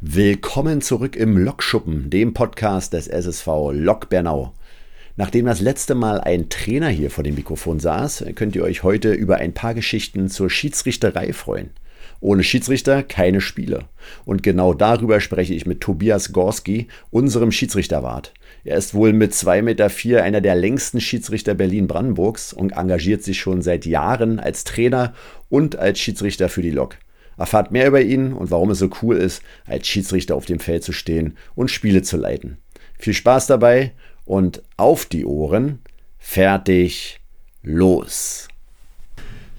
[0.00, 4.52] Willkommen zurück im Lokschuppen, dem Podcast des SSV Lok Bernau.
[5.16, 9.12] Nachdem das letzte Mal ein Trainer hier vor dem Mikrofon saß, könnt ihr euch heute
[9.12, 11.70] über ein paar Geschichten zur Schiedsrichterei freuen.
[12.20, 13.86] Ohne Schiedsrichter keine Spiele.
[14.24, 18.32] Und genau darüber spreche ich mit Tobias Gorski, unserem Schiedsrichterwart.
[18.62, 23.62] Er ist wohl mit 2,4 Meter einer der längsten Schiedsrichter Berlin-Brandenburgs und engagiert sich schon
[23.62, 25.12] seit Jahren als Trainer
[25.48, 26.98] und als Schiedsrichter für die Lok.
[27.38, 30.84] Erfahrt mehr über ihn und warum es so cool ist, als Schiedsrichter auf dem Feld
[30.84, 32.58] zu stehen und Spiele zu leiten.
[32.98, 33.92] Viel Spaß dabei
[34.24, 35.78] und auf die Ohren.
[36.18, 37.20] Fertig,
[37.62, 38.48] los.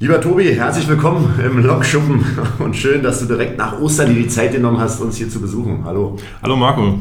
[0.01, 2.23] Lieber Tobi, herzlich willkommen im Lokschuppen
[2.59, 5.41] und schön, dass du direkt nach Ostern dir die Zeit genommen hast, uns hier zu
[5.41, 5.83] besuchen.
[5.83, 6.15] Hallo.
[6.41, 6.99] Hallo Marco,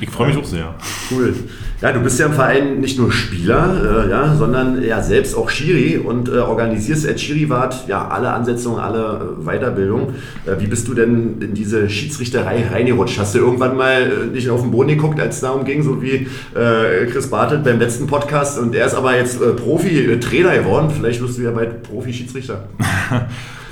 [0.00, 0.74] ich freue mich auch sehr.
[1.10, 1.34] Cool.
[1.82, 5.48] Ja, du bist ja im Verein nicht nur Spieler, äh, ja, sondern ja selbst auch
[5.48, 10.14] Schiri und äh, organisierst als Schiriwart ja alle Ansetzungen, alle äh, Weiterbildung.
[10.44, 13.18] Äh, wie bist du denn in diese Schiedsrichterei reingerutscht?
[13.18, 16.02] Hast du irgendwann mal äh, nicht auf den Boden geguckt, als es darum ging, so
[16.02, 20.90] wie äh, Chris Bartelt beim letzten Podcast und er ist aber jetzt Profi-Trainer geworden.
[20.90, 22.37] Vielleicht wirst du ja bald Profi-Schiedsrichter.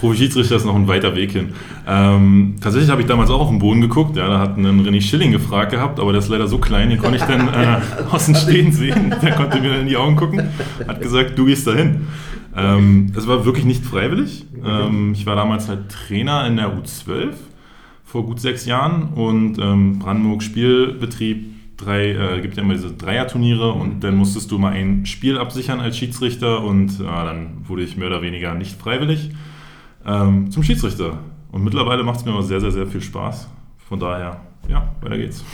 [0.00, 1.52] Profi-Schiedsrichter ist noch ein weiter Weg hin.
[1.86, 4.16] Ähm, tatsächlich habe ich damals auch auf den Boden geguckt.
[4.16, 6.98] Ja, da hat einen René Schilling gefragt gehabt, aber der ist leider so klein, den
[6.98, 9.14] konnte ich dann äh, aus dem Stehen sehen.
[9.22, 10.48] Der konnte mir in die Augen gucken,
[10.86, 12.06] hat gesagt, du gehst dahin.
[12.56, 14.46] Ähm, es war wirklich nicht freiwillig.
[14.64, 17.34] Ähm, ich war damals halt Trainer in der U12
[18.04, 23.72] vor gut sechs Jahren und ähm, Brandenburg Spielbetrieb drei, äh, gibt ja immer diese Dreierturniere
[23.72, 27.96] und dann musstest du mal ein Spiel absichern als Schiedsrichter und äh, dann wurde ich
[27.96, 29.30] mehr oder weniger nicht freiwillig
[30.06, 31.18] ähm, zum Schiedsrichter.
[31.52, 33.48] Und mittlerweile macht es mir immer sehr, sehr, sehr viel Spaß.
[33.88, 35.44] Von daher, ja, weiter geht's.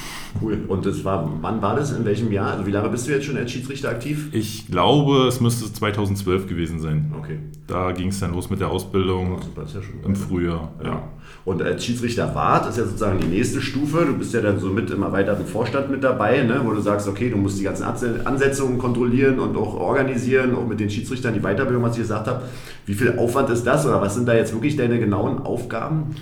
[0.40, 0.64] Cool.
[0.68, 1.92] Und das war, wann war das?
[1.92, 2.52] In welchem Jahr?
[2.52, 4.28] Also wie lange bist du jetzt schon als Schiedsrichter aktiv?
[4.32, 7.12] Ich glaube, es müsste 2012 gewesen sein.
[7.18, 7.38] Okay.
[7.66, 10.72] Da ging es dann los mit der Ausbildung oh, super, ja im Frühjahr.
[10.82, 10.88] Ja.
[10.88, 11.08] ja.
[11.44, 14.04] Und als Schiedsrichter Wart ist ja sozusagen die nächste Stufe.
[14.04, 16.60] Du bist ja dann so mit im erweiterten Vorstand mit dabei, ne?
[16.64, 17.84] wo du sagst, okay, du musst die ganzen
[18.24, 22.42] Ansetzungen kontrollieren und auch organisieren, auch mit den Schiedsrichtern die Weiterbildung, was ich gesagt habe.
[22.86, 26.14] Wie viel Aufwand ist das oder was sind da jetzt wirklich deine genauen Aufgaben?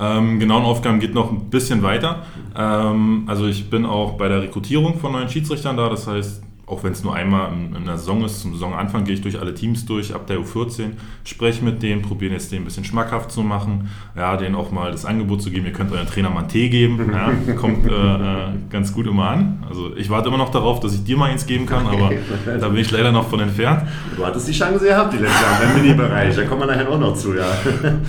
[0.00, 2.24] Ähm, genauen Aufgaben geht noch ein bisschen weiter.
[2.56, 5.88] Ähm, also ich bin auch bei der Rekrutierung von neuen Schiedsrichtern da.
[5.88, 9.14] Das heißt, auch wenn es nur einmal in, in der Saison ist, zum Saisonanfang gehe
[9.14, 10.90] ich durch alle Teams durch, ab der U14,
[11.24, 14.92] spreche mit denen, probiere jetzt den ein bisschen schmackhaft zu machen, ja, denen auch mal
[14.92, 17.90] das Angebot zu geben, ihr könnt euren Trainer mal einen Tee geben, ja, kommt äh,
[17.90, 19.64] äh, ganz gut immer an.
[19.68, 22.12] Also ich warte immer noch darauf, dass ich dir mal eins geben kann, aber
[22.46, 23.82] da bin ich leider noch von entfernt.
[24.16, 27.00] Du hattest die Chance gehabt, die letzte Jahr im Mini-Bereich, da kommen wir nachher auch
[27.00, 27.50] noch zu, ja.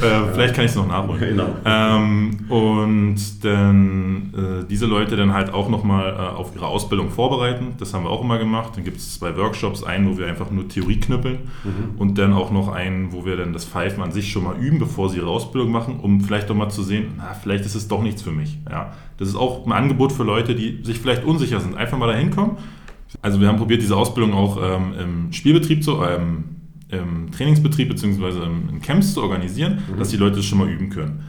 [0.01, 1.19] Äh, vielleicht kann ich es noch nachholen.
[1.19, 1.47] Genau.
[1.65, 7.73] Ähm, und dann äh, diese Leute dann halt auch nochmal äh, auf ihre Ausbildung vorbereiten,
[7.79, 8.73] das haben wir auch immer gemacht gemacht.
[8.75, 11.97] Dann gibt es zwei Workshops, einen, wo wir einfach nur Theorie knüppeln mhm.
[11.97, 14.77] und dann auch noch einen, wo wir dann das Pfeifen an sich schon mal üben,
[14.77, 17.87] bevor sie ihre Ausbildung machen, um vielleicht doch mal zu sehen, na, vielleicht ist es
[17.87, 18.57] doch nichts für mich.
[18.69, 21.77] Ja, das ist auch ein Angebot für Leute, die sich vielleicht unsicher sind.
[21.77, 22.57] Einfach mal da hinkommen.
[23.21, 26.43] Also wir haben probiert, diese Ausbildung auch ähm, im Spielbetrieb zu, ähm,
[26.89, 28.45] im Trainingsbetrieb bzw.
[28.71, 29.99] in Camps zu organisieren, mhm.
[29.99, 31.23] dass die Leute das schon mal üben können.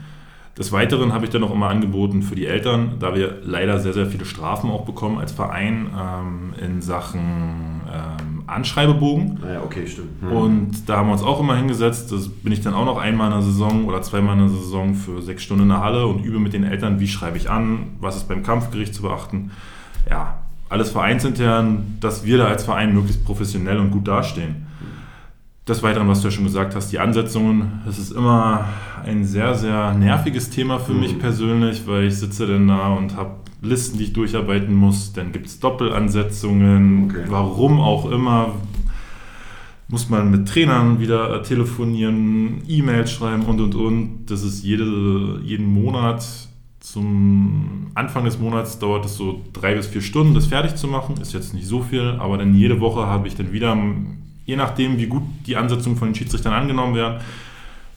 [0.57, 3.93] Des Weiteren habe ich dann auch immer angeboten für die Eltern, da wir leider sehr,
[3.93, 9.39] sehr viele Strafen auch bekommen als Verein ähm, in Sachen ähm, Anschreibebogen.
[9.43, 10.21] Ah ja, okay, stimmt.
[10.21, 10.31] Mhm.
[10.31, 12.11] Und da haben wir uns auch immer hingesetzt.
[12.11, 14.93] Das bin ich dann auch noch einmal in der Saison oder zweimal in der Saison
[14.93, 17.87] für sechs Stunden in der Halle und übe mit den Eltern, wie schreibe ich an,
[17.99, 19.49] was ist beim Kampfgericht zu beachten.
[20.07, 20.37] Ja,
[20.69, 24.62] alles vereinsintern, dass wir da als Verein möglichst professionell und gut dastehen.
[25.67, 28.65] Des Weiteren, was du ja schon gesagt hast, die Ansetzungen, das ist immer
[29.05, 30.99] ein sehr, sehr nerviges Thema für mhm.
[30.99, 35.13] mich persönlich, weil ich sitze dann da und habe Listen, die ich durcharbeiten muss.
[35.13, 37.23] Dann gibt es Doppelansetzungen, okay.
[37.29, 38.55] warum auch immer.
[39.87, 44.25] Muss man mit Trainern wieder telefonieren, E-Mails schreiben und und und.
[44.25, 46.25] Das ist jede, jeden Monat
[46.81, 51.15] zum Anfang des Monats dauert es so drei bis vier Stunden, das fertig zu machen.
[51.21, 53.77] Ist jetzt nicht so viel, aber dann jede Woche habe ich dann wieder
[54.45, 57.21] je nachdem, wie gut die Ansetzungen von den Schiedsrichtern angenommen werden.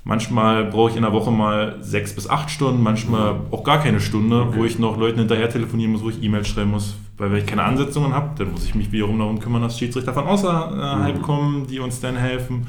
[0.05, 3.99] Manchmal brauche ich in der Woche mal sechs bis acht Stunden, manchmal auch gar keine
[4.01, 4.57] Stunde, okay.
[4.57, 6.97] wo ich noch Leuten hinterher telefonieren muss, wo ich E-Mails schreiben muss.
[7.19, 10.15] Weil wenn ich keine Ansetzungen habe, dann muss ich mich wiederum darum kümmern, dass Schiedsrichter
[10.15, 11.23] von außerhalb mhm.
[11.23, 12.69] kommen, die uns dann helfen.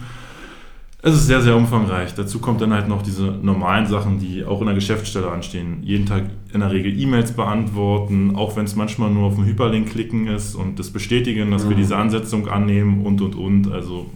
[1.03, 2.15] Es ist sehr, sehr umfangreich.
[2.15, 5.83] Dazu kommt dann halt noch diese normalen Sachen, die auch in der Geschäftsstelle anstehen.
[5.83, 9.89] Jeden Tag in der Regel E-Mails beantworten, auch wenn es manchmal nur auf den Hyperlink
[9.89, 11.69] klicken ist und das bestätigen, dass mhm.
[11.69, 13.71] wir diese Ansetzung annehmen und und und.
[13.71, 14.07] Also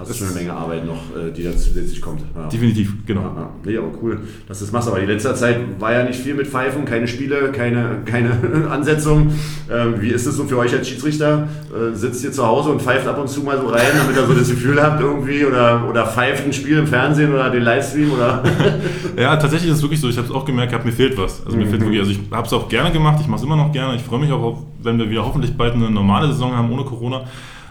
[0.00, 2.22] hast du schon eine Menge Arbeit noch, äh, die da zusätzlich kommt.
[2.34, 2.48] Ja.
[2.48, 3.20] Definitiv, genau.
[3.20, 3.50] Ja, ja.
[3.64, 4.18] Nee, aber cool,
[4.48, 4.88] dass du das machst.
[4.88, 8.30] Aber in letzter Zeit war ja nicht viel mit Pfeifen, keine Spiele, keine, keine
[8.70, 9.32] Ansetzung.
[9.70, 11.48] Ähm, wie ist es so für euch als Schiedsrichter?
[11.70, 14.26] Äh, sitzt ihr zu Hause und pfeift ab und zu mal so rein, damit ihr
[14.26, 18.12] so das Gefühl habt irgendwie oder, oder pfeift ein Spiel im Fernsehen oder den Livestream?
[18.12, 18.42] Oder?
[19.16, 20.08] ja, tatsächlich ist es wirklich so.
[20.08, 21.44] Ich habe es auch gemerkt, hab, mir fehlt was.
[21.44, 21.70] Also mir mhm.
[21.70, 23.96] fehlt wirklich, also ich habe es auch gerne gemacht, ich mache es immer noch gerne.
[23.96, 27.24] Ich freue mich auch, wenn wir wieder hoffentlich bald eine normale Saison haben ohne Corona.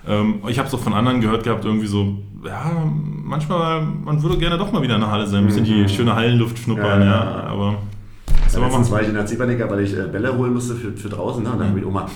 [0.09, 2.71] Ähm, ich habe es auch von anderen gehört gehabt, irgendwie so, ja,
[3.23, 5.87] manchmal, man würde gerne doch mal wieder in der Halle sein, ein bisschen die mhm.
[5.87, 7.75] schöne Hallenluft schnuppern, ja, ja, aber...
[8.51, 11.09] Ja, letztens war ich in der Ziepernicker, weil ich äh, Bälle holen musste für, für
[11.09, 11.43] draußen.
[11.43, 11.51] Ne?
[11.51, 12.09] Und dann habe ich Oma,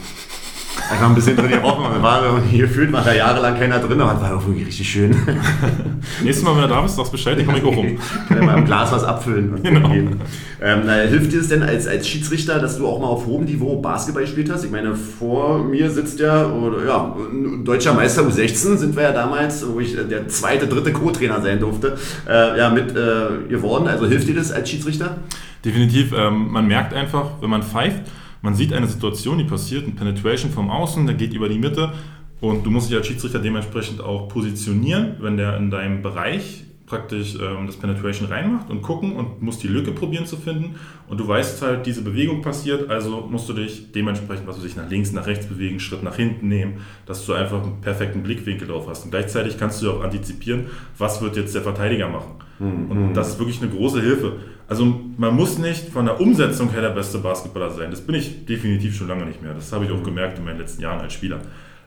[0.91, 4.13] Einfach ein bisschen drin gebrochen und war hier fühlt man da jahrelang keiner drin, aber
[4.13, 5.11] das war auch wirklich richtig schön.
[6.23, 7.97] Nächstes Mal, wenn du da bist, sagst Bescheid, ich komme ich auch rum.
[8.27, 9.89] Kann ja mal im Glas was abfüllen genau.
[9.89, 13.45] Ähm, na, hilft dir das denn als, als Schiedsrichter, dass du auch mal auf hohem
[13.45, 14.65] Niveau Basketball gespielt hast?
[14.65, 17.15] Ich meine, vor mir sitzt ja, oder, ja,
[17.63, 21.59] deutscher Meister U16 sind wir ja damals, wo ich äh, der zweite, dritte Co-Trainer sein
[21.59, 21.97] durfte,
[22.27, 23.87] äh, ja, mit äh, geworden.
[23.87, 25.17] Also hilft dir das als Schiedsrichter?
[25.63, 26.13] Definitiv.
[26.13, 28.01] Ähm, man merkt einfach, wenn man pfeift,
[28.43, 31.93] man sieht eine Situation, die passiert, ein Penetration vom Außen, der geht über die Mitte
[32.41, 37.35] und du musst dich als Schiedsrichter dementsprechend auch positionieren, wenn der in deinem Bereich praktisch
[37.41, 40.75] ähm, das Penetration reinmacht und gucken und musst die Lücke probieren zu finden.
[41.07, 44.75] Und du weißt halt, diese Bewegung passiert, also musst du dich dementsprechend, was du dich
[44.75, 48.67] nach links, nach rechts bewegen, Schritt nach hinten nehmen, dass du einfach einen perfekten Blickwinkel
[48.67, 49.05] drauf hast.
[49.05, 50.67] Und gleichzeitig kannst du auch antizipieren,
[50.97, 52.33] was wird jetzt der Verteidiger machen.
[52.59, 52.91] Mhm.
[52.91, 54.33] Und das ist wirklich eine große Hilfe.
[54.67, 54.85] Also
[55.17, 57.91] man muss nicht von der Umsetzung her der beste Basketballer sein.
[57.91, 59.53] Das bin ich definitiv schon lange nicht mehr.
[59.53, 61.39] Das habe ich auch gemerkt in meinen letzten Jahren als Spieler.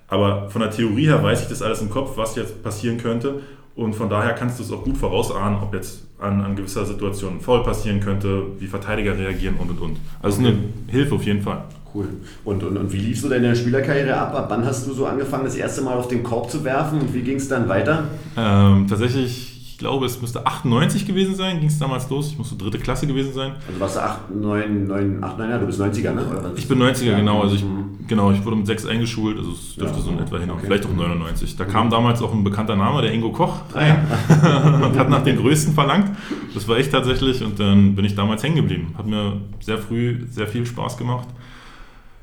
[0.08, 3.40] Aber von der Theorie her weiß ich das alles im Kopf, was jetzt passieren könnte.
[3.74, 7.34] Und von daher kannst du es auch gut vorausahnen, ob jetzt an, an gewisser Situation
[7.34, 9.96] ein Foul passieren könnte, wie Verteidiger reagieren und und und.
[10.22, 10.48] Also okay.
[10.48, 10.58] eine
[10.90, 11.64] Hilfe auf jeden Fall.
[11.94, 12.08] Cool.
[12.44, 14.34] Und, und, und wie liefst du deine Spielerkarriere ab?
[14.34, 17.14] Ab wann hast du so angefangen, das erste Mal auf den Korb zu werfen und
[17.14, 18.04] wie ging es dann weiter?
[18.36, 22.28] Ähm, tatsächlich ich glaube, es müsste 98 gewesen sein, ging es damals los.
[22.28, 23.52] Ich musste dritte Klasse gewesen sein.
[23.68, 26.24] Also warst du 8, 9, 9, 8, 9, ja, du bist 90er, ne?
[26.24, 27.18] Oder ich bin 90er, ja.
[27.18, 27.42] genau.
[27.42, 27.98] Also ich, mhm.
[28.08, 30.62] genau, ich wurde mit 6 eingeschult, also es dürfte ja, so in etwa hin, okay.
[30.64, 31.56] vielleicht auch 99.
[31.56, 31.68] Da mhm.
[31.68, 33.98] kam damals auch ein bekannter Name, der Ingo Koch, rein
[34.82, 36.10] und hat nach den Größten verlangt.
[36.54, 38.94] Das war echt tatsächlich und dann bin ich damals hängen geblieben.
[38.96, 41.28] Hat mir sehr früh sehr viel Spaß gemacht.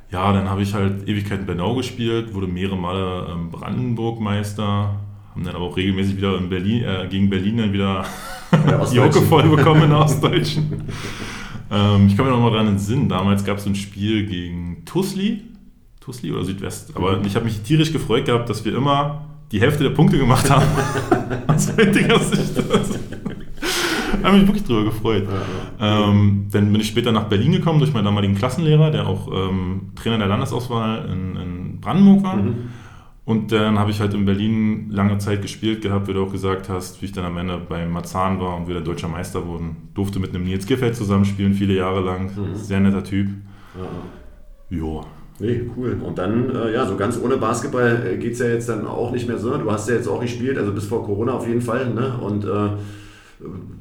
[0.09, 4.95] Ja, dann habe ich halt Ewigkeiten Bernau gespielt, wurde mehrere Male ähm, Brandenburg-Meister,
[5.33, 8.05] haben dann aber auch regelmäßig wieder in Berlin, äh, gegen Berlin dann wieder
[8.93, 10.83] die Hocke voll bekommen in Ostdeutschen.
[11.71, 14.25] ähm, ich komme mir noch mal dran in den Sinn, damals gab es ein Spiel
[14.25, 15.43] gegen Tusli,
[15.99, 19.83] Tusli oder Südwest, aber ich habe mich tierisch gefreut gehabt, dass wir immer die Hälfte
[19.83, 20.65] der Punkte gemacht haben.
[21.47, 22.53] Aus heutiger Sicht.
[24.19, 25.27] Ich habe mich wirklich drüber gefreut.
[25.79, 29.91] Ähm, dann bin ich später nach Berlin gekommen durch meinen damaligen Klassenlehrer, der auch ähm,
[29.95, 32.35] Trainer der Landesauswahl in, in Brandenburg war.
[32.37, 32.69] Mhm.
[33.25, 36.67] Und dann habe ich halt in Berlin lange Zeit gespielt gehabt, wie du auch gesagt
[36.67, 39.89] hast, wie ich dann am Ende bei Marzahn war und wieder deutscher Meister wurden.
[39.93, 42.31] Durfte mit einem Nils Giffeld zusammenspielen, viele Jahre lang.
[42.35, 42.55] Mhm.
[42.55, 43.29] Sehr netter Typ.
[43.77, 44.77] Ja.
[44.77, 45.05] Jo.
[45.39, 45.97] Nee, cool.
[46.03, 49.11] Und dann, äh, ja, so ganz ohne Basketball äh, geht es ja jetzt dann auch
[49.11, 49.57] nicht mehr so.
[49.57, 51.93] Du hast ja jetzt auch gespielt, also bis vor Corona auf jeden Fall.
[51.93, 52.17] Ne?
[52.19, 52.69] Und äh,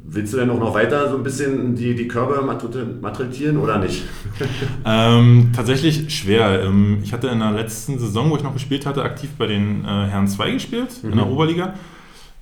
[0.04, 4.02] Willst du denn auch noch weiter so ein bisschen die, die Körper malträtieren oder nicht?
[4.84, 6.62] ähm, tatsächlich schwer.
[6.64, 9.84] Ähm, ich hatte in der letzten Saison, wo ich noch gespielt hatte, aktiv bei den
[9.84, 11.10] äh, Herren 2 gespielt, mhm.
[11.10, 11.32] in der mhm.
[11.32, 11.74] Oberliga.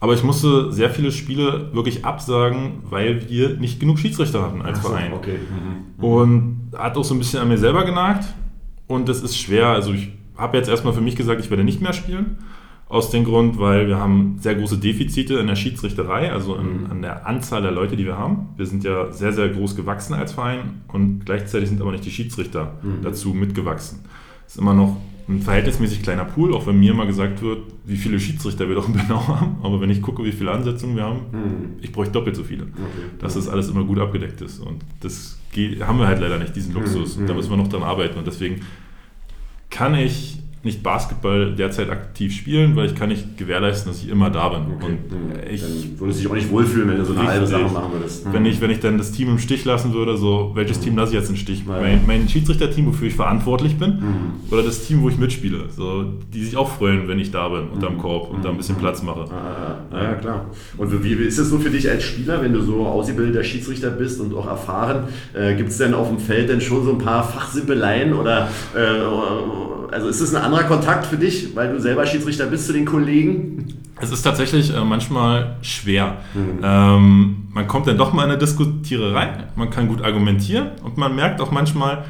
[0.00, 4.80] Aber ich musste sehr viele Spiele wirklich absagen, weil wir nicht genug Schiedsrichter hatten als
[4.80, 5.12] so, Verein.
[5.12, 5.36] Okay.
[5.38, 6.02] Mhm.
[6.02, 8.24] Und hat auch so ein bisschen an mir selber genagt.
[8.86, 9.66] Und das ist schwer.
[9.66, 12.38] Also ich habe jetzt erstmal für mich gesagt, ich werde nicht mehr spielen.
[12.90, 16.90] Aus dem Grund, weil wir haben sehr große Defizite in der Schiedsrichterei, also in, mhm.
[16.90, 18.48] an der Anzahl der Leute, die wir haben.
[18.56, 22.10] Wir sind ja sehr, sehr groß gewachsen als Verein und gleichzeitig sind aber nicht die
[22.10, 23.02] Schiedsrichter mhm.
[23.04, 24.00] dazu mitgewachsen.
[24.44, 24.96] Es ist immer noch
[25.28, 28.88] ein verhältnismäßig kleiner Pool, auch wenn mir mal gesagt wird, wie viele Schiedsrichter wir doch
[28.88, 29.58] in Bernau haben.
[29.62, 31.76] Aber wenn ich gucke, wie viele Ansetzungen wir haben, mhm.
[31.80, 32.64] ich bräuchte doppelt so viele.
[32.64, 33.06] Okay.
[33.20, 34.58] Dass das alles immer gut abgedeckt ist.
[34.58, 37.16] Und das geht, haben wir halt leider nicht, diesen Luxus.
[37.16, 37.36] Und da mhm.
[37.38, 38.18] müssen wir noch dran arbeiten.
[38.18, 38.62] Und deswegen
[39.70, 44.28] kann ich nicht Basketball derzeit aktiv spielen, weil ich kann nicht gewährleisten, dass ich immer
[44.28, 44.60] da bin.
[44.76, 44.86] Okay.
[44.86, 47.92] Und ich dann würdest dich auch nicht wohlfühlen, wenn du so eine halbe Sache machen
[47.92, 48.26] würdest.
[48.30, 50.84] Wenn ich, wenn ich dann das Team im Stich lassen würde, so welches mhm.
[50.84, 51.64] Team lasse ich jetzt im Stich?
[51.66, 54.52] Mein, mein Schiedsrichterteam, wofür ich verantwortlich bin, mhm.
[54.52, 57.68] oder das Team, wo ich mitspiele, so, die sich auch freuen, wenn ich da bin,
[57.70, 57.98] unterm mhm.
[57.98, 58.80] Korb und da ein bisschen mhm.
[58.80, 59.24] Platz mache.
[59.30, 60.46] Ah, ja, klar.
[60.76, 64.20] Und wie ist es so für dich als Spieler, wenn du so ausgebildeter Schiedsrichter bist
[64.20, 65.04] und auch erfahren?
[65.32, 69.00] Äh, Gibt es denn auf dem Feld denn schon so ein paar Fachsimpeleien oder äh,
[69.92, 72.84] also ist es ein anderer Kontakt für dich, weil du selber Schiedsrichter bist zu den
[72.84, 73.66] Kollegen?
[74.00, 76.18] Es ist tatsächlich äh, manchmal schwer.
[76.34, 76.60] Mhm.
[76.62, 81.14] Ähm, man kommt dann doch mal in eine Diskutiererei, man kann gut argumentieren und man
[81.14, 82.04] merkt auch manchmal,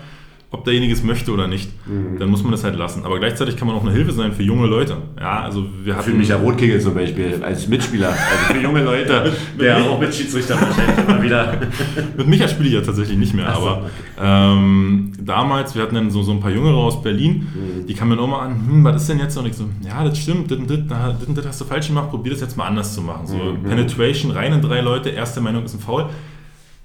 [0.53, 1.71] ob derjenige es möchte oder nicht.
[1.87, 2.19] Mhm.
[2.19, 3.05] Dann muss man das halt lassen.
[3.05, 4.97] Aber gleichzeitig kann man auch eine Hilfe sein für junge Leute.
[5.19, 9.33] Ja, also wir hatten für Micha Rotkegel zum Beispiel als Mitspieler, also für junge Leute,
[9.61, 11.61] der auch mit Schiedsrichter wahrscheinlich immer wieder.
[12.17, 13.91] mit Micha spiele ich ja tatsächlich nicht mehr, so, aber okay.
[14.21, 17.87] ähm, damals, wir hatten dann so, so ein paar Jüngere aus Berlin, mhm.
[17.87, 19.37] die kamen dann auch mal an, hm, was ist denn jetzt?
[19.37, 22.33] Und ich so, ja, das stimmt, das, das, das, das hast du falsch gemacht, probier
[22.33, 23.29] das jetzt mal anders zu machen.
[23.29, 23.63] So mhm.
[23.63, 26.07] Penetration, rein in drei Leute, erste Meinung ist ein Foul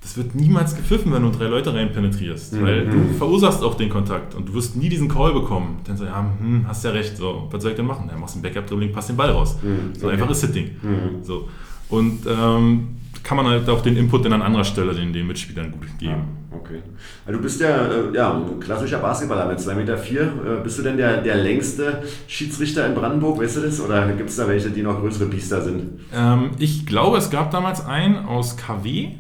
[0.06, 2.62] das wird niemals gepfiffen, wenn du drei Leute rein penetrierst, mhm.
[2.62, 5.80] weil du verursachst auch den Kontakt und du wirst nie diesen Call bekommen.
[5.84, 8.08] Dann so, ja, hm, hast ja recht, so, was soll ich denn machen?
[8.12, 9.58] Ja, machst ein Backup-Dribbling, passt den Ball raus.
[9.64, 9.96] Mhm.
[9.96, 10.14] So okay.
[10.14, 10.76] einfach ist das Ding.
[10.84, 11.24] Mhm.
[11.24, 11.50] So.
[11.90, 15.72] Und ähm, kann man halt auch den Input dann an anderer Stelle den, den Mitspielern
[15.72, 16.12] gut geben.
[16.52, 16.84] Ja, okay.
[17.26, 19.98] Also du bist ja, äh, ja ein klassischer Basketballer mit 2,4 Meter.
[19.98, 20.22] Vier.
[20.22, 23.82] Äh, bist du denn der, der längste Schiedsrichter in Brandenburg, weißt du das?
[23.82, 26.02] Oder gibt es da welche, die noch größere Biester sind?
[26.14, 29.14] Ähm, ich glaube, es gab damals einen aus KW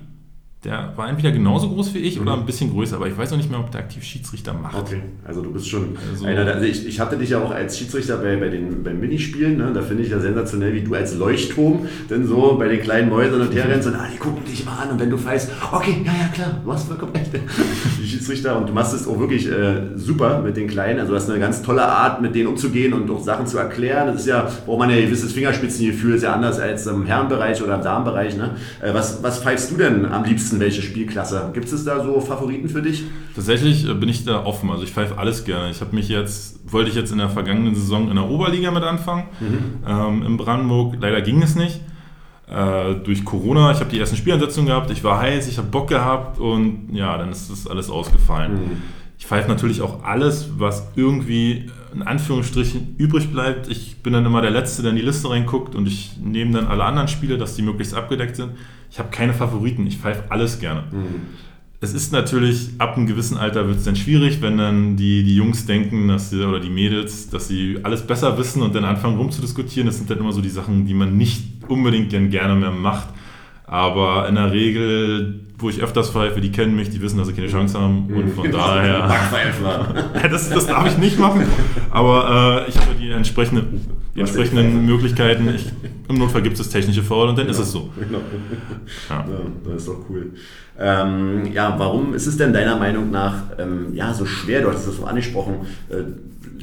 [0.65, 2.23] der war entweder genauso groß wie ich mhm.
[2.23, 4.75] oder ein bisschen größer, aber ich weiß noch nicht mehr, ob der aktiv Schiedsrichter macht.
[4.75, 7.77] Okay, also du bist schon also, einer, also ich, ich hatte dich ja auch als
[7.77, 9.71] Schiedsrichter bei, bei den beim Minispielen, ne?
[9.73, 13.41] da finde ich ja sensationell, wie du als Leuchtturm denn so bei den kleinen Mäusern
[13.41, 16.11] und herrennst und ah, die gucken dich mal an und wenn du weißt, okay, ja,
[16.11, 17.29] ja, klar, du hast vollkommen recht,
[18.01, 21.17] die Schiedsrichter und du machst es auch wirklich äh, super mit den Kleinen, also du
[21.17, 24.27] hast eine ganz tolle Art, mit denen umzugehen und auch Sachen zu erklären, das ist
[24.27, 27.83] ja, braucht man ja ein gewisses Fingerspitzengefühl, ist ja anders als im Herrenbereich oder im
[27.83, 28.55] Damenbereich, ne?
[28.81, 31.51] Äh, was, was pfeifst du denn am liebsten wissen, welche Spielklasse.
[31.53, 33.03] Gibt es da so Favoriten für dich?
[33.35, 34.69] Tatsächlich äh, bin ich da offen.
[34.69, 35.71] Also ich pfeife alles gerne.
[35.71, 38.83] Ich habe mich jetzt, wollte ich jetzt in der vergangenen Saison in der Oberliga mit
[38.83, 39.25] anfangen.
[39.39, 39.87] Mhm.
[39.87, 40.95] Ähm, in Brandenburg.
[40.99, 41.81] Leider ging es nicht.
[42.47, 45.87] Äh, durch Corona, ich habe die ersten Spielansetzungen gehabt, ich war heiß, ich habe Bock
[45.87, 48.53] gehabt und ja, dann ist das alles ausgefallen.
[48.53, 48.81] Mhm.
[49.17, 53.69] Ich pfeife natürlich auch alles, was irgendwie in Anführungsstrichen übrig bleibt.
[53.69, 56.67] Ich bin dann immer der Letzte, der in die Liste reinguckt und ich nehme dann
[56.67, 58.51] alle anderen Spiele, dass die möglichst abgedeckt sind.
[58.91, 60.83] Ich habe keine Favoriten, ich pfeife alles gerne.
[60.91, 61.21] Mhm.
[61.81, 65.35] Es ist natürlich, ab einem gewissen Alter wird es dann schwierig, wenn dann die, die
[65.35, 69.17] Jungs denken, dass sie, oder die Mädels, dass sie alles besser wissen und dann anfangen
[69.17, 69.85] rumzudiskutieren.
[69.85, 73.09] Das sind dann immer so die Sachen, die man nicht unbedingt gerne mehr macht.
[73.65, 77.33] Aber in der Regel, wo ich öfters pfeife, die kennen mich, die wissen, dass sie
[77.33, 78.07] keine Chance haben.
[78.13, 78.57] Und von genau.
[78.57, 79.07] daher.
[80.29, 81.45] das, das darf ich nicht machen.
[81.91, 85.49] Aber äh, ich habe die entsprechenden, die entsprechenden Möglichkeiten.
[85.53, 85.65] Ich,
[86.07, 87.57] Im Notfall gibt es technische Foul und dann genau.
[87.57, 87.89] ist es so.
[87.99, 88.21] Genau.
[89.09, 89.25] Ja.
[89.27, 89.39] ja.
[89.65, 90.31] das ist doch cool.
[90.79, 94.87] Ähm, ja, warum ist es denn deiner Meinung nach ähm, ja, so schwer, du hast
[94.87, 95.55] das so angesprochen,
[95.89, 96.03] äh,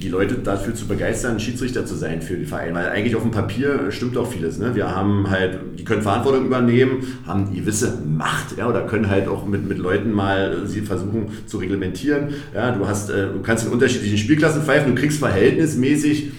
[0.02, 2.74] die Leute dafür zu begeistern, Schiedsrichter zu sein für die Vereine.
[2.74, 4.58] Weil eigentlich auf dem Papier stimmt auch vieles.
[4.58, 4.74] Ne?
[4.74, 9.28] Wir haben halt, die können Verantwortung übernehmen, haben die gewisse Macht, ja, oder können halt
[9.28, 12.28] auch mit, mit Leuten mal sie versuchen zu reglementieren.
[12.54, 16.32] Ja, du hast, äh, du kannst in unterschiedlichen Spielklassen pfeifen, du kriegst verhältnismäßig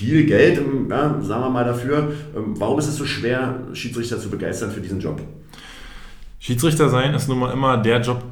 [0.00, 2.12] viel Geld, ja, sagen wir mal dafür.
[2.34, 5.20] Ähm, warum ist es so schwer, Schiedsrichter zu begeistern für diesen Job?
[6.38, 8.22] Schiedsrichter sein ist nun mal immer der Job,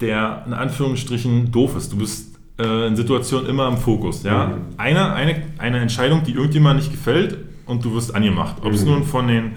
[0.00, 1.90] der in Anführungsstrichen doof ist.
[1.90, 4.24] Du bist äh, in Situationen immer im Fokus.
[4.24, 4.48] Ja?
[4.48, 4.52] Mhm.
[4.76, 8.56] Eine, eine, eine Entscheidung, die irgendjemand nicht gefällt und du wirst angemacht.
[8.60, 8.74] Ob mhm.
[8.74, 9.52] es nun von den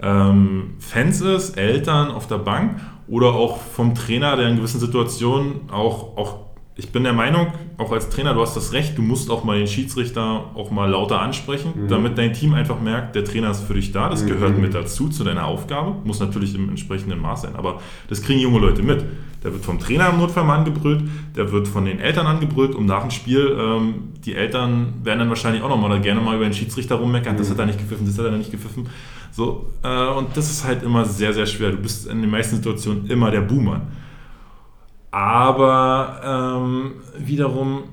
[0.00, 5.70] ähm, Fans ist, Eltern auf der Bank oder auch vom Trainer, der in gewissen Situationen
[5.72, 6.49] auch, auch
[6.80, 9.58] ich bin der Meinung, auch als Trainer, du hast das Recht, du musst auch mal
[9.58, 11.88] den Schiedsrichter auch mal lauter ansprechen, mhm.
[11.88, 14.28] damit dein Team einfach merkt, der Trainer ist für dich da, das mhm.
[14.28, 18.40] gehört mit dazu, zu deiner Aufgabe, muss natürlich im entsprechenden Maß sein, aber das kriegen
[18.40, 19.04] junge Leute mit.
[19.44, 21.02] Der wird vom Trainer im Notfall mal angebrüllt,
[21.34, 23.94] der wird von den Eltern angebrüllt, um nach dem Spiel, ähm,
[24.24, 27.38] die Eltern werden dann wahrscheinlich auch nochmal gerne mal über den Schiedsrichter rummeckern, mhm.
[27.38, 28.86] das hat er nicht gepfiffen, das hat er nicht gepfiffen.
[29.32, 31.70] So, äh, und das ist halt immer sehr, sehr schwer.
[31.70, 33.82] Du bist in den meisten Situationen immer der Boomer.
[35.10, 37.84] Aber ähm, wiederum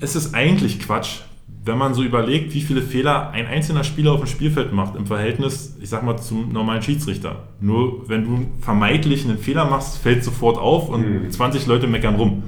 [0.00, 1.20] ist es eigentlich Quatsch,
[1.64, 5.06] wenn man so überlegt, wie viele Fehler ein einzelner Spieler auf dem Spielfeld macht im
[5.06, 7.44] Verhältnis, ich sag mal, zum normalen Schiedsrichter.
[7.60, 11.30] Nur wenn du vermeintlich einen Fehler machst, fällt sofort auf und mhm.
[11.30, 12.44] 20 Leute meckern rum.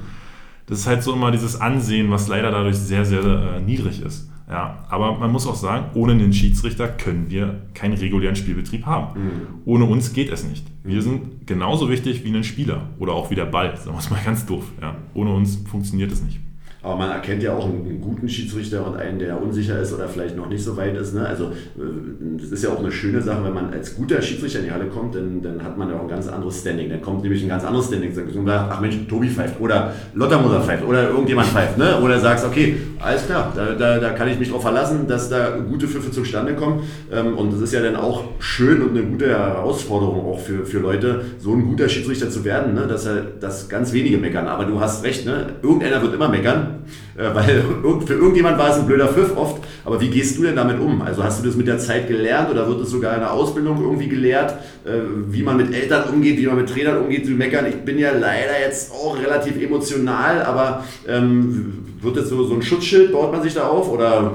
[0.65, 4.29] Das ist halt so immer dieses Ansehen, was leider dadurch sehr, sehr äh, niedrig ist.
[4.53, 9.19] Ja, aber man muss auch sagen, ohne einen Schiedsrichter können wir keinen regulären Spielbetrieb haben.
[9.19, 9.31] Mhm.
[9.65, 10.63] Ohne uns geht es nicht.
[10.83, 14.11] Wir sind genauso wichtig wie ein Spieler oder auch wie der Ball, sagen wir es
[14.11, 14.65] mal ganz doof.
[14.79, 16.39] Ja, ohne uns funktioniert es nicht.
[16.83, 20.35] Aber man erkennt ja auch einen, guten Schiedsrichter und einen, der unsicher ist oder vielleicht
[20.35, 21.15] noch nicht so weit ist.
[21.15, 21.25] Ne?
[21.25, 24.65] Also äh, das ist ja auch eine schöne Sache, wenn man als guter Schiedsrichter in
[24.65, 26.89] die Halle kommt, dann, dann hat man ja auch ein ganz anderes Standing.
[26.89, 28.11] Dann kommt nämlich ein ganz anderes Standing.
[28.47, 31.77] Ach Mensch, Tobi pfeift oder Lottermoser pfeift oder irgendjemand pfeift.
[31.77, 32.01] Ne?
[32.01, 35.57] Oder sagst, okay, alles klar, da, da, da kann ich mich darauf verlassen, dass da
[35.57, 36.83] gute Pfiffe zustande kommen.
[37.13, 40.79] Ähm, und das ist ja dann auch schön und eine gute Herausforderung auch für, für
[40.79, 42.87] Leute, so ein guter Schiedsrichter zu werden, ne?
[42.87, 43.07] dass,
[43.39, 44.47] dass ganz wenige meckern.
[44.47, 45.53] Aber du hast recht, ne?
[45.61, 46.72] irgendeiner wird immer meckern
[47.17, 47.63] Äh, weil
[48.05, 49.63] für irgendjemand war es ein blöder Pfiff oft.
[49.85, 51.01] Aber wie gehst du denn damit um?
[51.01, 53.81] Also hast du das mit der Zeit gelernt oder wird es sogar in der Ausbildung
[53.81, 54.53] irgendwie gelehrt,
[54.85, 57.27] äh, wie man mit Eltern umgeht, wie man mit Trainern umgeht?
[57.27, 62.43] Du meckern, ich bin ja leider jetzt auch relativ emotional, aber ähm, wird das so,
[62.45, 64.31] so ein Schutzschild, baut man sich da auf oder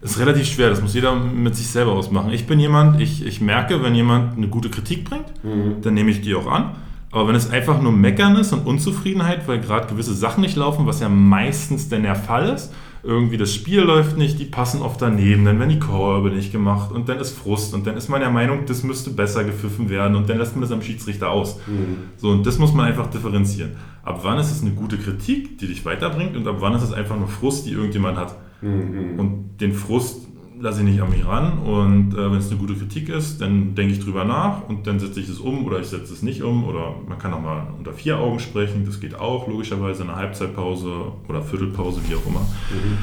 [0.00, 2.30] das ist relativ schwer, das muss jeder mit sich selber ausmachen.
[2.30, 5.80] Ich bin jemand, ich, ich merke, wenn jemand eine gute Kritik bringt, mhm.
[5.82, 6.76] dann nehme ich die auch an.
[7.16, 10.84] Aber wenn es einfach nur Meckern ist und Unzufriedenheit, weil gerade gewisse Sachen nicht laufen,
[10.84, 15.00] was ja meistens denn der Fall ist, irgendwie das Spiel läuft nicht, die passen oft
[15.00, 18.20] daneben, dann werden die Korbe nicht gemacht und dann ist Frust und dann ist man
[18.20, 21.58] der Meinung, das müsste besser gepfiffen werden und dann lässt man das am Schiedsrichter aus.
[21.66, 22.10] Mhm.
[22.18, 23.76] So, und das muss man einfach differenzieren.
[24.02, 26.92] Ab wann ist es eine gute Kritik, die dich weiterbringt und ab wann ist es
[26.92, 28.36] einfach nur Frust, die irgendjemand hat.
[28.60, 29.18] Mhm.
[29.18, 30.26] Und den Frust
[30.58, 33.74] lasse ich nicht an mich ran und äh, wenn es eine gute Kritik ist, dann
[33.74, 36.42] denke ich drüber nach und dann setze ich es um oder ich setze es nicht
[36.42, 40.10] um oder man kann auch mal unter vier Augen sprechen, das geht auch logischerweise in
[40.10, 42.40] einer Halbzeitpause oder Viertelpause, wie auch immer.
[42.40, 42.98] Mhm.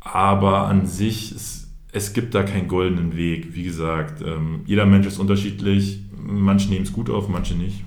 [0.00, 3.54] Aber an sich, es, es gibt da keinen goldenen Weg.
[3.54, 7.82] Wie gesagt, ähm, jeder Mensch ist unterschiedlich, manche nehmen es gut auf, manche nicht.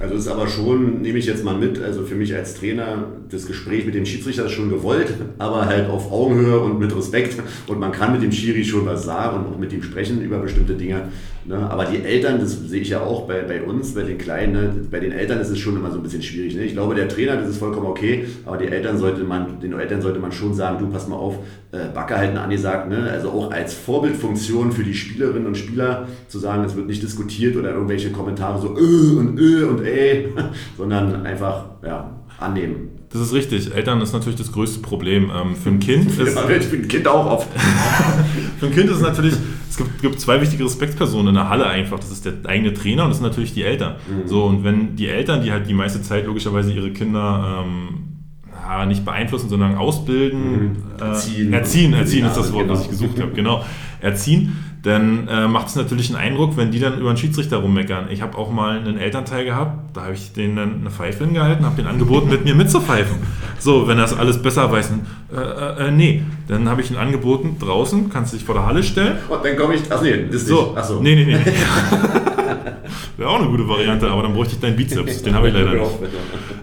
[0.00, 3.46] Also ist aber schon, nehme ich jetzt mal mit, also für mich als Trainer, das
[3.46, 7.36] Gespräch mit dem Schiedsrichter ist schon gewollt, aber halt auf Augenhöhe und mit Respekt.
[7.66, 10.38] Und man kann mit dem Schiri schon was sagen und auch mit ihm sprechen über
[10.38, 11.08] bestimmte Dinge.
[11.44, 11.56] Ne?
[11.70, 14.74] Aber die Eltern, das sehe ich ja auch bei, bei uns, bei den Kleinen, ne?
[14.90, 16.54] bei den Eltern ist es schon immer so ein bisschen schwierig.
[16.54, 16.64] Ne?
[16.64, 20.02] Ich glaube, der Trainer, das ist vollkommen okay, aber die Eltern sollte man, den Eltern
[20.02, 21.36] sollte man schon sagen, du pass mal auf,
[21.72, 23.08] äh, Backe halten angesagt, ne?
[23.10, 27.56] also auch als Vorbildfunktion für die Spielerinnen und Spieler zu sagen, es wird nicht diskutiert
[27.56, 30.28] oder irgendwelche Kommentare so äh und äh und ey,
[30.76, 33.00] sondern einfach ja, annehmen.
[33.12, 33.74] Das ist richtig.
[33.74, 35.30] Eltern ist natürlich das größte Problem.
[35.34, 36.34] Ähm, für ein Kind ist.
[36.34, 37.48] Ja, ich bin ein Kind auch oft.
[38.60, 39.34] für ein Kind ist es natürlich,
[39.70, 42.00] es gibt, gibt, zwei wichtige Respektspersonen in der Halle einfach.
[42.00, 43.94] Das ist der eigene Trainer und das sind natürlich die Eltern.
[44.08, 44.28] Mhm.
[44.28, 49.04] So, und wenn die Eltern, die halt die meiste Zeit logischerweise ihre Kinder ähm, nicht
[49.04, 50.76] beeinflussen, sondern ausbilden, mhm.
[51.00, 51.52] erziehen.
[51.52, 52.74] Äh, erziehen, erziehen ist das Wort, genau.
[52.74, 53.64] was ich gesucht habe, genau.
[54.00, 58.06] Erziehen dann äh, macht es natürlich einen Eindruck, wenn die dann über einen Schiedsrichter rummeckern.
[58.10, 61.66] Ich habe auch mal einen Elternteil gehabt, da habe ich denen dann eine Pfeife hingehalten,
[61.66, 63.16] habe den angeboten, mit mir mitzupfeifen.
[63.58, 66.22] So, wenn er das alles besser weiß, äh, äh, äh, nee.
[66.48, 69.18] Dann habe ich ihn angeboten, draußen, kannst du dich vor der Halle stellen.
[69.28, 70.72] Und dann komme ich, ach nee, das ist so, nicht.
[70.76, 71.00] Ach so.
[71.02, 71.36] Nee, nee, nee.
[73.18, 75.72] Wäre auch eine gute Variante, aber dann bräuchte ich deinen Bizeps, den habe ich leider
[75.72, 75.90] nicht.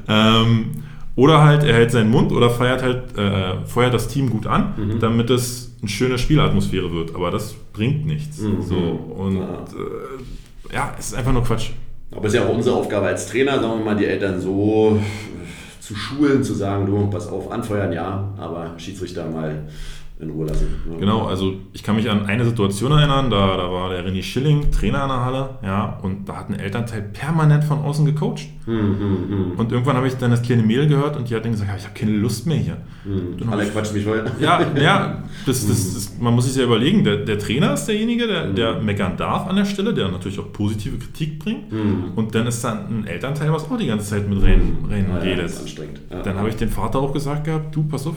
[0.09, 0.71] Ähm,
[1.17, 4.73] oder halt, er hält seinen Mund oder feiert halt, äh, feuert das Team gut an,
[4.77, 4.99] mhm.
[5.01, 7.15] damit es eine schöne Spielatmosphäre wird.
[7.15, 8.39] Aber das bringt nichts.
[8.39, 8.61] Mhm.
[8.61, 9.43] So, und ja.
[9.43, 11.71] Äh, ja, es ist einfach nur Quatsch.
[12.11, 14.99] Aber es ist ja auch unsere Aufgabe als Trainer, sagen wir mal, die Eltern so
[15.79, 19.67] zu schulen, zu sagen, du, pass auf, anfeuern, ja, aber Schiedsrichter mal
[20.19, 20.67] in Ruhe lassen.
[20.91, 20.97] Ja.
[20.97, 24.71] Genau, also ich kann mich an eine Situation erinnern, da, da war der René Schilling
[24.71, 28.47] Trainer in der Halle, ja, und da hat ein Elternteil permanent von außen gecoacht.
[28.65, 29.51] Hm, hm, hm.
[29.57, 31.85] Und irgendwann habe ich dann das kleine Mail gehört und die hat dann gesagt, ich
[31.85, 32.77] habe keine Lust mehr hier.
[33.03, 33.49] Hm.
[33.49, 34.25] Alle quatschen mich voll.
[34.41, 38.27] Ja, ja das, das, das, man muss sich ja überlegen, der, der Trainer ist derjenige,
[38.27, 41.71] der, der meckern darf an der Stelle, der natürlich auch positive Kritik bringt.
[42.15, 45.17] Und dann ist dann ein Elternteil, was auch die ganze Zeit mit rein, rein ja,
[45.17, 45.51] redet.
[46.09, 48.15] Ja, dann habe ich dem Vater auch gesagt gehabt, du, pass auf,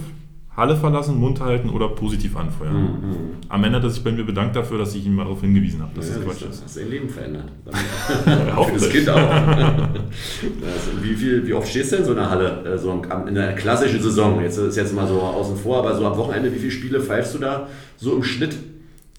[0.60, 2.74] Halle verlassen, Mund halten oder positiv anfeuern.
[2.74, 3.16] Mhm.
[3.48, 5.80] Am Ende hat er sich bei mir bedankt dafür, dass ich ihn mal darauf hingewiesen
[5.80, 6.64] habe, dass ja, das Quatsch ist.
[6.64, 7.50] Hast sein Leben verändert.
[7.64, 9.16] Für das Kind auch.
[11.02, 14.02] wie, viel, wie oft stehst du in so einer Halle, äh, so in einer klassischen
[14.02, 14.42] Saison?
[14.42, 17.34] Jetzt ist jetzt mal so außen vor, aber so am Wochenende, wie viele Spiele pfeifst
[17.34, 18.54] du da so im Schnitt?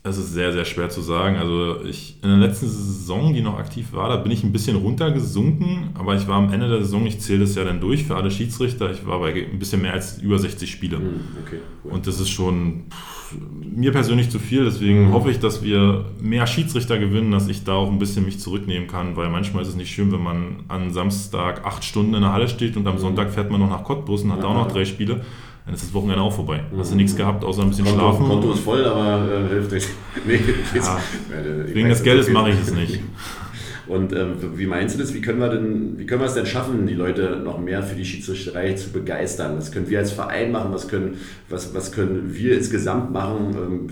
[0.03, 1.35] Es ist sehr, sehr schwer zu sagen.
[1.35, 4.75] Also ich in der letzten Saison, die noch aktiv war, da bin ich ein bisschen
[4.77, 8.15] runtergesunken, aber ich war am Ende der Saison, ich zähle das ja dann durch für
[8.15, 10.97] alle Schiedsrichter, ich war bei ein bisschen mehr als über 60 Spiele.
[10.97, 11.91] Hm, okay, cool.
[11.91, 12.85] Und das ist schon
[13.63, 15.13] mir persönlich zu viel, deswegen mhm.
[15.13, 18.87] hoffe ich, dass wir mehr Schiedsrichter gewinnen, dass ich da auch ein bisschen mich zurücknehmen
[18.87, 22.33] kann, weil manchmal ist es nicht schön, wenn man an Samstag acht Stunden in der
[22.33, 23.01] Halle steht und am hm.
[23.01, 25.21] Sonntag fährt man noch nach Cottbus und hat ja, auch noch drei Spiele
[25.65, 26.63] dann ist das Wochenende auch vorbei.
[26.71, 26.80] Mhm.
[26.80, 28.28] Hast du nichts gehabt, außer ein bisschen Konto, schlafen.
[28.28, 29.88] Konto ist voll, aber äh, hilft nicht.
[30.26, 30.39] nee,
[30.76, 31.00] ja,
[31.65, 33.00] wegen des Geldes mache ich es nicht.
[33.88, 34.26] Und äh,
[34.58, 35.13] wie meinst du das?
[35.13, 37.95] Wie können wir denn, wie können wir es denn schaffen, die Leute noch mehr für
[37.95, 39.58] die Schiedsrichterei zu begeistern?
[39.58, 40.71] Was können wir als Verein machen?
[40.71, 41.17] Was können,
[41.50, 43.54] was, was können wir insgesamt machen?
[43.54, 43.89] Ähm,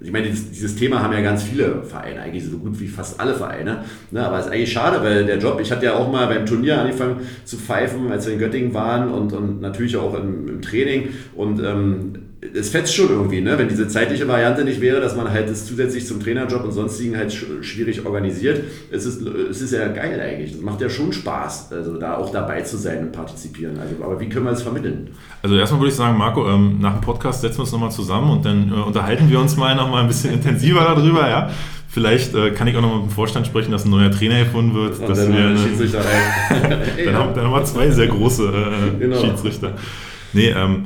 [0.00, 3.34] ich meine, dieses, Thema haben ja ganz viele Vereine, eigentlich so gut wie fast alle
[3.34, 3.84] Vereine.
[4.10, 4.24] Ne?
[4.24, 6.80] Aber es ist eigentlich schade, weil der Job, ich hatte ja auch mal beim Turnier
[6.80, 11.08] angefangen zu pfeifen, als wir in Göttingen waren und, und natürlich auch im, im Training.
[11.34, 13.58] Und ähm, es fetzt schon irgendwie, ne?
[13.58, 17.16] wenn diese zeitliche Variante nicht wäre, dass man halt das zusätzlich zum Trainerjob und sonstigen
[17.16, 18.62] halt schwierig organisiert.
[18.92, 20.52] Es ist, es ist ja geil eigentlich.
[20.52, 23.78] Das macht ja schon Spaß, also da auch dabei zu sein und partizipieren.
[23.80, 25.08] Also, aber wie können wir das vermitteln?
[25.42, 28.30] Also erstmal würde ich sagen, Marco, ähm, nach dem Podcast setzen wir uns nochmal zusammen
[28.30, 31.50] und dann äh, unterhalten wir uns mal nochmal ein bisschen intensiver darüber, ja.
[31.88, 34.74] Vielleicht äh, kann ich auch noch mit dem Vorstand sprechen, dass ein neuer Trainer erfunden
[34.74, 35.00] wird.
[35.00, 36.02] Und dass dann wir, Schiedsrichter
[36.50, 39.16] dann, haben, dann haben wir zwei sehr große äh, genau.
[39.16, 39.72] Schiedsrichter.
[40.32, 40.84] Nee, ähm,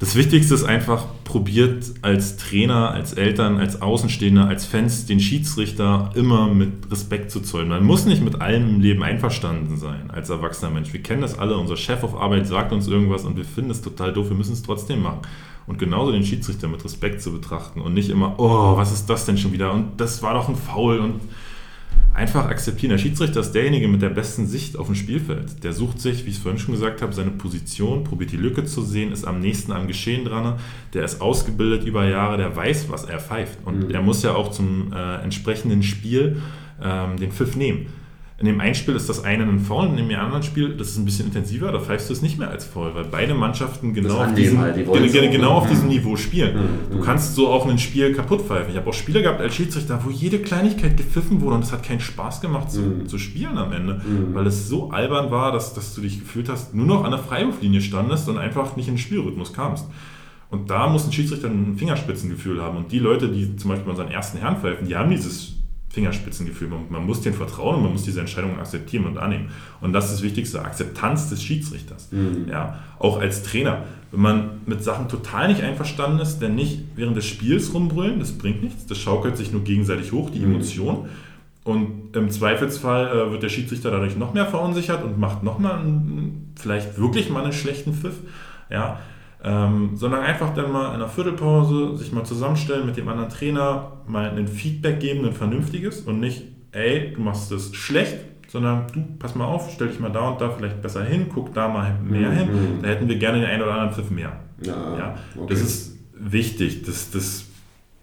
[0.00, 6.10] das Wichtigste ist einfach, probiert als Trainer, als Eltern, als Außenstehender, als Fans den Schiedsrichter
[6.14, 7.68] immer mit Respekt zu zollen.
[7.68, 10.94] Man muss nicht mit allem im Leben einverstanden sein als erwachsener Mensch.
[10.94, 13.82] Wir kennen das alle, unser Chef auf Arbeit sagt uns irgendwas und wir finden es
[13.82, 15.20] total doof, wir müssen es trotzdem machen.
[15.66, 19.26] Und genauso den Schiedsrichter mit Respekt zu betrachten und nicht immer, oh, was ist das
[19.26, 19.70] denn schon wieder?
[19.70, 21.20] Und das war doch ein Foul und
[22.12, 22.90] einfach akzeptieren.
[22.90, 25.62] Der Schiedsrichter ist derjenige mit der besten Sicht auf dem Spielfeld.
[25.64, 28.64] Der sucht sich, wie ich es vorhin schon gesagt habe, seine Position, probiert die Lücke
[28.64, 30.58] zu sehen, ist am nächsten am Geschehen dran.
[30.92, 33.58] Der ist ausgebildet über Jahre, der weiß, was er pfeift.
[33.64, 33.94] Und mhm.
[33.94, 36.42] er muss ja auch zum äh, entsprechenden Spiel
[36.82, 37.86] ähm, den Pfiff nehmen.
[38.40, 40.96] In dem einen Spiel ist das eine ein Foul, in dem anderen Spiel, das ist
[40.96, 44.16] ein bisschen intensiver, da pfeifst du es nicht mehr als Foul, weil beide Mannschaften genau
[44.16, 46.56] auf diesem, halt, die genau auf diesem Niveau spielen.
[46.56, 46.96] Mhm.
[46.96, 48.70] Du kannst so auch ein Spiel kaputt pfeifen.
[48.70, 51.82] Ich habe auch Spiele gehabt als Schiedsrichter, wo jede Kleinigkeit gepfiffen wurde und es hat
[51.82, 53.06] keinen Spaß gemacht zu, mhm.
[53.08, 54.34] zu spielen am Ende, mhm.
[54.34, 57.20] weil es so albern war, dass, dass du dich gefühlt hast, nur noch an der
[57.20, 59.84] Freiwurflinie standest und einfach nicht in den Spielrhythmus kamst.
[60.48, 62.78] Und da muss ein Schiedsrichter ein Fingerspitzengefühl haben.
[62.78, 65.59] Und die Leute, die zum Beispiel unseren ersten Herrn pfeifen, die haben dieses
[65.90, 66.68] Fingerspitzengefühl.
[66.68, 69.50] Man, man muss den vertrauen und man muss diese Entscheidung akzeptieren und annehmen.
[69.80, 72.10] Und das ist das Wichtigste, Akzeptanz des Schiedsrichters.
[72.12, 72.46] Mhm.
[72.48, 73.84] Ja, auch als Trainer.
[74.12, 78.32] Wenn man mit Sachen total nicht einverstanden ist, dann nicht während des Spiels rumbrüllen, das
[78.32, 78.86] bringt nichts.
[78.86, 80.54] Das schaukelt sich nur gegenseitig hoch, die mhm.
[80.54, 81.08] Emotion.
[81.64, 85.84] Und im Zweifelsfall äh, wird der Schiedsrichter dadurch noch mehr verunsichert und macht nochmal
[86.56, 88.14] vielleicht wirklich mal einen schlechten Pfiff.
[88.70, 89.00] Ja,
[89.42, 93.92] ähm, sondern einfach dann mal in einer Viertelpause sich mal zusammenstellen mit dem anderen Trainer,
[94.06, 99.02] mal ein Feedback geben, ein vernünftiges und nicht, ey, du machst das schlecht, sondern du,
[99.18, 101.98] pass mal auf, stell dich mal da und da vielleicht besser hin, guck da mal
[102.02, 102.36] mehr mhm.
[102.36, 102.48] hin,
[102.82, 104.40] da hätten wir gerne den einen oder anderen Pfiff mehr.
[104.60, 105.46] Ja, ja okay.
[105.48, 107.46] Das ist wichtig, das, das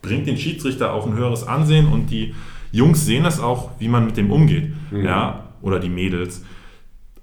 [0.01, 2.33] bringt den Schiedsrichter auch ein höheres Ansehen und die
[2.71, 5.05] Jungs sehen das auch, wie man mit dem umgeht, mhm.
[5.05, 6.43] ja, oder die Mädels.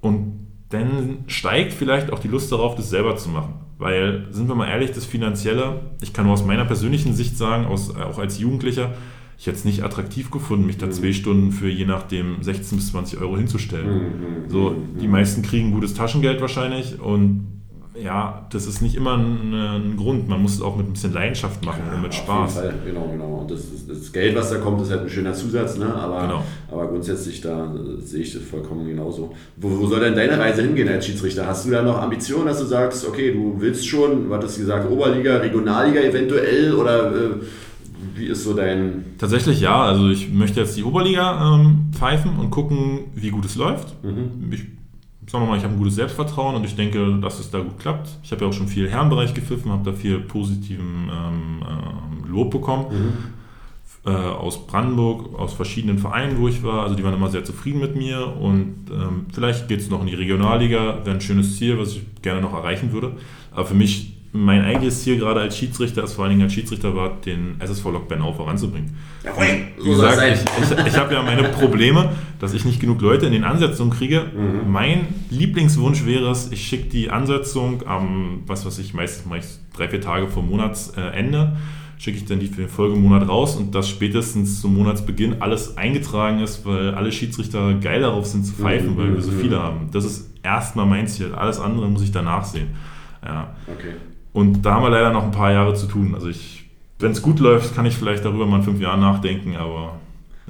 [0.00, 3.63] Und dann steigt vielleicht auch die Lust darauf, das selber zu machen.
[3.78, 7.66] Weil, sind wir mal ehrlich, das Finanzielle, ich kann nur aus meiner persönlichen Sicht sagen,
[7.66, 8.94] aus, auch als Jugendlicher,
[9.37, 10.92] ich hätte es nicht attraktiv gefunden, mich da mhm.
[10.92, 13.88] zwei Stunden für je nachdem 16 bis 20 Euro hinzustellen.
[13.88, 14.50] Mhm.
[14.50, 17.63] So, die meisten kriegen gutes Taschengeld wahrscheinlich und
[18.00, 20.28] ja, das ist nicht immer ein, ein, Grund.
[20.28, 22.54] Man muss es auch mit ein bisschen Leidenschaft machen ja, und mit Spaß.
[22.54, 22.74] Fall.
[22.85, 23.38] Genau, genau.
[23.40, 25.94] Und das, das, Geld, was da kommt, ist halt ein schöner Zusatz, ne?
[25.94, 26.44] aber, genau.
[26.72, 29.35] aber grundsätzlich da sehe ich das vollkommen genauso.
[29.57, 31.46] Wo, wo soll denn deine Reise hingehen als Schiedsrichter?
[31.46, 34.61] Hast du da noch Ambitionen, dass du sagst, okay, du willst schon, was hast du
[34.62, 37.30] gesagt, Oberliga, Regionalliga eventuell oder äh,
[38.16, 39.04] wie ist so dein.
[39.18, 43.57] Tatsächlich ja, also ich möchte jetzt die Oberliga ähm, pfeifen und gucken, wie gut es
[43.57, 44.02] läuft.
[44.04, 44.52] Mhm.
[44.52, 44.64] Ich
[45.26, 47.78] sagen wir mal, ich habe ein gutes Selbstvertrauen und ich denke, dass es da gut
[47.78, 48.08] klappt.
[48.22, 52.50] Ich habe ja auch schon viel Herrenbereich gepfiffen, habe da viel positiven ähm, äh, Lob
[52.50, 52.87] bekommen.
[52.90, 53.34] Mhm.
[54.06, 56.82] Äh, aus Brandenburg, aus verschiedenen Vereinen, wo ich war.
[56.82, 60.08] Also die waren immer sehr zufrieden mit mir und ähm, vielleicht geht es noch in
[60.08, 63.12] die Regionalliga, wäre ein schönes Ziel, was ich gerne noch erreichen würde.
[63.50, 66.97] Aber für mich mein eigentliches Ziel gerade als Schiedsrichter, als vor allen Dingen als Schiedsrichter
[66.97, 68.97] war, den SSV Lok Bernau voranzubringen.
[69.23, 69.47] Jawohl,
[69.81, 73.33] wie gesagt, ich, ich, ich habe ja meine Probleme, dass ich nicht genug Leute in
[73.33, 74.25] den Ansetzungen kriege.
[74.35, 74.73] Mhm.
[74.73, 79.44] Mein Lieblingswunsch wäre es, ich schicke die Ansetzung am, was weiß ich, meistens mache ich
[79.73, 81.57] drei, vier Tage vor Monatsende,
[81.99, 86.40] schicke ich dann die für den Folgemonat raus und dass spätestens zum Monatsbeginn alles eingetragen
[86.40, 88.99] ist, weil alle Schiedsrichter geil darauf sind zu pfeifen, mhm.
[88.99, 89.40] weil wir so mhm.
[89.40, 89.90] viele haben.
[89.92, 91.33] Das ist erstmal mein Ziel.
[91.37, 92.70] Alles andere muss ich danach sehen.
[93.25, 93.55] Ja.
[93.73, 93.94] Okay.
[94.35, 96.14] Und da haben wir leider noch ein paar Jahre zu tun.
[96.14, 96.68] Also ich,
[96.99, 99.94] wenn es gut läuft, kann ich vielleicht darüber mal in fünf Jahren nachdenken, aber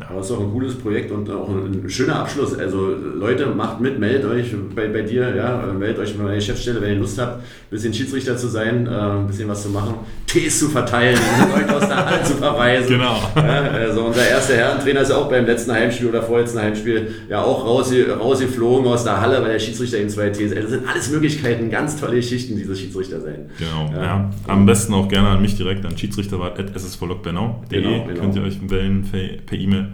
[0.01, 0.11] ja.
[0.11, 2.59] Aber es ist auch ein cooles Projekt und auch ein schöner Abschluss.
[2.59, 6.81] Also Leute, macht mit, meldet euch bei, bei dir, ja, meldet euch bei meiner Geschäftsstelle,
[6.81, 9.95] wenn ihr Lust habt, ein bisschen Schiedsrichter zu sein, äh, ein bisschen was zu machen,
[10.35, 11.17] Tees zu verteilen,
[11.55, 12.89] Leute aus der Halle zu verweisen.
[12.89, 13.21] Genau.
[13.37, 17.65] Ja, also unser erster Herrentrainer ist auch beim letzten Heimspiel oder vorletzten Heimspiel ja auch
[17.65, 20.51] rausge rausgeflogen aus der Halle, weil der Schiedsrichter ihm zwei Tees.
[20.51, 23.49] Also das sind alles Möglichkeiten, ganz tolle Geschichten, dieses Schiedsrichter sein.
[23.59, 24.05] Genau, ja.
[24.05, 24.31] ja.
[24.49, 28.21] Am besten auch gerne an mich direkt, an schiedsrichterwart.ssvlog.bernau.de genau, genau.
[28.21, 29.09] könnt ihr euch wählen
[29.47, 29.93] per E-Mail.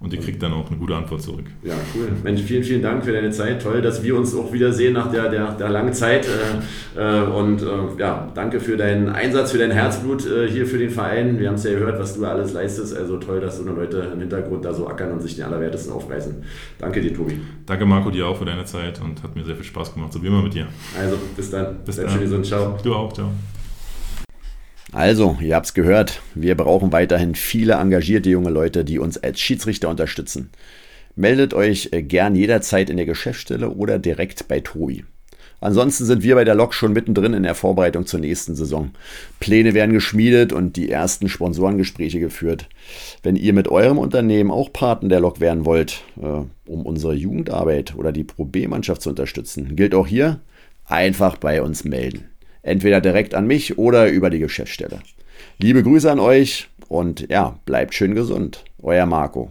[0.00, 1.46] Und ihr kriegt dann auch eine gute Antwort zurück.
[1.64, 2.12] Ja, cool.
[2.22, 3.60] Mensch, vielen, vielen Dank für deine Zeit.
[3.60, 6.24] Toll, dass wir uns auch wiedersehen nach der, der, der langen Zeit.
[6.96, 7.66] Äh, äh, und äh,
[7.98, 11.40] ja, danke für deinen Einsatz, für dein Herzblut hier für den Verein.
[11.40, 12.96] Wir haben es ja gehört, was du alles leistest.
[12.96, 15.92] Also toll, dass so eine Leute im Hintergrund da so ackern und sich den Allerwertesten
[15.92, 16.44] aufreißen.
[16.78, 17.40] Danke dir, Tobi.
[17.66, 20.12] Danke, Marco, dir auch für deine Zeit und hat mir sehr viel Spaß gemacht.
[20.12, 20.68] So wie immer mit dir.
[20.96, 21.78] Also, bis dann.
[21.84, 22.14] Bis Bleib dann.
[22.14, 22.46] Schön gesund.
[22.46, 22.78] Ciao.
[22.84, 23.12] Du auch.
[23.12, 23.30] Ciao.
[24.92, 29.38] Also, ihr habt es gehört, wir brauchen weiterhin viele engagierte junge Leute, die uns als
[29.38, 30.50] Schiedsrichter unterstützen.
[31.14, 35.04] Meldet euch äh, gern jederzeit in der Geschäftsstelle oder direkt bei Tobi.
[35.60, 38.92] Ansonsten sind wir bei der Lok schon mittendrin in der Vorbereitung zur nächsten Saison.
[39.40, 42.68] Pläne werden geschmiedet und die ersten Sponsorengespräche geführt.
[43.24, 47.96] Wenn ihr mit eurem Unternehmen auch Partner der Lok werden wollt, äh, um unsere Jugendarbeit
[47.96, 50.40] oder die Pro B-Mannschaft zu unterstützen, gilt auch hier
[50.84, 52.24] einfach bei uns melden.
[52.62, 55.00] Entweder direkt an mich oder über die Geschäftsstelle.
[55.58, 58.64] Liebe Grüße an euch und ja, bleibt schön gesund.
[58.82, 59.48] Euer Marco.